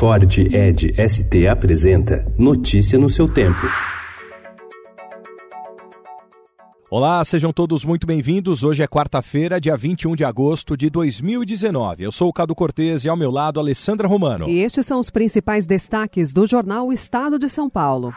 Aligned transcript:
Ford 0.00 0.38
Ed 0.38 0.94
ST 0.96 1.46
apresenta 1.46 2.24
Notícia 2.38 2.98
no 2.98 3.10
seu 3.10 3.28
tempo. 3.28 3.60
Olá, 6.90 7.22
sejam 7.22 7.52
todos 7.52 7.84
muito 7.84 8.06
bem-vindos. 8.06 8.64
Hoje 8.64 8.82
é 8.82 8.88
quarta-feira, 8.88 9.60
dia 9.60 9.76
21 9.76 10.16
de 10.16 10.24
agosto 10.24 10.74
de 10.74 10.88
2019. 10.88 12.02
Eu 12.02 12.10
sou 12.10 12.30
o 12.30 12.32
Cado 12.32 12.54
Cortês 12.54 13.04
e 13.04 13.10
ao 13.10 13.16
meu 13.16 13.30
lado, 13.30 13.60
Alessandra 13.60 14.08
Romano. 14.08 14.48
E 14.48 14.60
estes 14.60 14.86
são 14.86 15.00
os 15.00 15.10
principais 15.10 15.66
destaques 15.66 16.32
do 16.32 16.46
jornal 16.46 16.90
Estado 16.90 17.38
de 17.38 17.50
São 17.50 17.68
Paulo. 17.68 18.14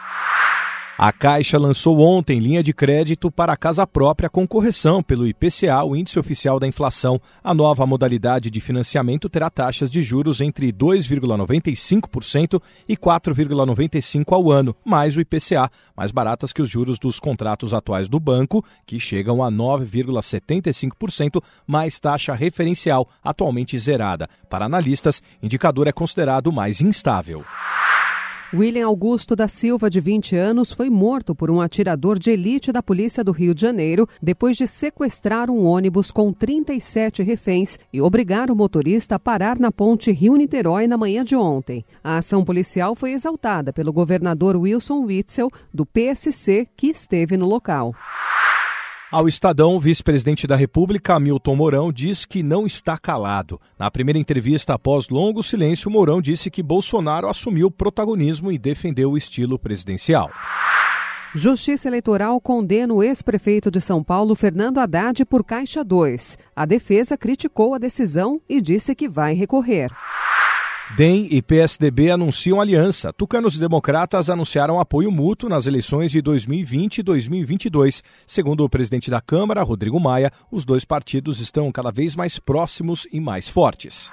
A 0.96 1.10
Caixa 1.12 1.58
lançou 1.58 1.98
ontem 1.98 2.38
linha 2.38 2.62
de 2.62 2.72
crédito 2.72 3.28
para 3.28 3.52
a 3.52 3.56
casa 3.56 3.84
própria 3.84 4.30
com 4.30 4.46
correção 4.46 5.02
pelo 5.02 5.26
IPCA, 5.26 5.82
o 5.82 5.96
índice 5.96 6.20
oficial 6.20 6.60
da 6.60 6.68
inflação. 6.68 7.20
A 7.42 7.52
nova 7.52 7.84
modalidade 7.84 8.48
de 8.48 8.60
financiamento 8.60 9.28
terá 9.28 9.50
taxas 9.50 9.90
de 9.90 10.00
juros 10.02 10.40
entre 10.40 10.72
2,95% 10.72 12.62
e 12.88 12.96
4,95% 12.96 14.32
ao 14.32 14.52
ano, 14.52 14.76
mais 14.84 15.16
o 15.16 15.20
IPCA, 15.20 15.68
mais 15.96 16.12
baratas 16.12 16.52
que 16.52 16.62
os 16.62 16.70
juros 16.70 16.96
dos 16.96 17.18
contratos 17.18 17.74
atuais 17.74 18.08
do 18.08 18.20
banco, 18.20 18.64
que 18.86 19.00
chegam 19.00 19.42
a 19.42 19.50
9,75%, 19.50 21.42
mais 21.66 21.98
taxa 21.98 22.34
referencial, 22.34 23.08
atualmente 23.20 23.76
zerada. 23.80 24.28
Para 24.48 24.66
analistas, 24.66 25.20
indicador 25.42 25.88
é 25.88 25.92
considerado 25.92 26.52
mais 26.52 26.80
instável. 26.80 27.44
William 28.52 28.86
Augusto 28.86 29.34
da 29.34 29.48
Silva, 29.48 29.88
de 29.88 30.00
20 30.00 30.36
anos, 30.36 30.70
foi 30.70 30.90
morto 30.90 31.34
por 31.34 31.50
um 31.50 31.60
atirador 31.60 32.18
de 32.18 32.30
elite 32.30 32.70
da 32.70 32.82
Polícia 32.82 33.24
do 33.24 33.32
Rio 33.32 33.54
de 33.54 33.62
Janeiro 33.62 34.08
depois 34.22 34.56
de 34.56 34.66
sequestrar 34.66 35.50
um 35.50 35.64
ônibus 35.64 36.10
com 36.10 36.32
37 36.32 37.22
reféns 37.22 37.78
e 37.92 38.00
obrigar 38.00 38.50
o 38.50 38.56
motorista 38.56 39.16
a 39.16 39.18
parar 39.18 39.58
na 39.58 39.72
ponte 39.72 40.12
Rio-Niterói 40.12 40.86
na 40.86 40.96
manhã 40.96 41.24
de 41.24 41.34
ontem. 41.34 41.84
A 42.02 42.18
ação 42.18 42.44
policial 42.44 42.94
foi 42.94 43.12
exaltada 43.12 43.72
pelo 43.72 43.92
governador 43.92 44.56
Wilson 44.56 45.04
Witzel, 45.04 45.50
do 45.72 45.86
PSC, 45.86 46.68
que 46.76 46.88
esteve 46.88 47.36
no 47.36 47.46
local. 47.46 47.94
Ao 49.14 49.28
Estadão, 49.28 49.76
o 49.76 49.80
vice-presidente 49.80 50.44
da 50.44 50.56
República, 50.56 51.14
Hamilton 51.14 51.54
Mourão, 51.54 51.92
diz 51.92 52.24
que 52.24 52.42
não 52.42 52.66
está 52.66 52.98
calado. 52.98 53.60
Na 53.78 53.88
primeira 53.88 54.18
entrevista 54.18 54.74
após 54.74 55.08
longo 55.08 55.40
silêncio, 55.40 55.88
Mourão 55.88 56.20
disse 56.20 56.50
que 56.50 56.60
Bolsonaro 56.60 57.28
assumiu 57.28 57.70
protagonismo 57.70 58.50
e 58.50 58.58
defendeu 58.58 59.12
o 59.12 59.16
estilo 59.16 59.56
presidencial. 59.56 60.32
Justiça 61.32 61.86
Eleitoral 61.86 62.40
condena 62.40 62.92
o 62.92 63.04
ex-prefeito 63.04 63.70
de 63.70 63.80
São 63.80 64.02
Paulo, 64.02 64.34
Fernando 64.34 64.78
Haddad, 64.78 65.24
por 65.26 65.44
Caixa 65.44 65.84
2. 65.84 66.36
A 66.56 66.66
defesa 66.66 67.16
criticou 67.16 67.72
a 67.72 67.78
decisão 67.78 68.40
e 68.48 68.60
disse 68.60 68.96
que 68.96 69.08
vai 69.08 69.32
recorrer. 69.34 69.92
DEM 70.96 71.26
e 71.30 71.42
PSDB 71.42 72.10
anunciam 72.10 72.60
aliança. 72.60 73.12
Tucanos 73.12 73.56
e 73.56 73.60
democratas 73.60 74.30
anunciaram 74.30 74.78
apoio 74.78 75.10
mútuo 75.10 75.48
nas 75.48 75.66
eleições 75.66 76.12
de 76.12 76.20
2020 76.20 76.98
e 76.98 77.02
2022. 77.02 78.02
Segundo 78.26 78.64
o 78.64 78.68
presidente 78.68 79.10
da 79.10 79.20
Câmara, 79.20 79.62
Rodrigo 79.62 79.98
Maia, 79.98 80.30
os 80.52 80.64
dois 80.64 80.84
partidos 80.84 81.40
estão 81.40 81.72
cada 81.72 81.90
vez 81.90 82.14
mais 82.14 82.38
próximos 82.38 83.08
e 83.10 83.18
mais 83.18 83.48
fortes. 83.48 84.10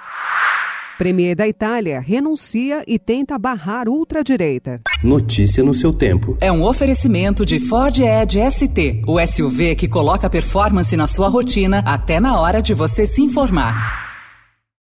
Premier 0.98 1.36
da 1.36 1.46
Itália 1.46 2.00
renuncia 2.00 2.82
e 2.86 2.98
tenta 2.98 3.38
barrar 3.38 3.88
ultradireita. 3.88 4.80
Notícia 5.02 5.62
no 5.62 5.74
seu 5.74 5.92
tempo. 5.92 6.36
É 6.40 6.50
um 6.50 6.64
oferecimento 6.64 7.44
de 7.44 7.58
Ford 7.60 7.96
Edge 7.98 8.38
ST, 8.50 9.02
o 9.06 9.24
SUV 9.24 9.74
que 9.76 9.88
coloca 9.88 10.30
performance 10.30 10.96
na 10.96 11.06
sua 11.06 11.28
rotina 11.28 11.82
até 11.86 12.18
na 12.18 12.40
hora 12.40 12.60
de 12.60 12.74
você 12.74 13.06
se 13.06 13.22
informar. 13.22 14.01